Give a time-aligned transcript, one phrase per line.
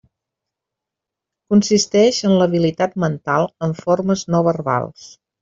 [1.53, 5.07] Consistix en l'habilitat mental amb formes no verbals.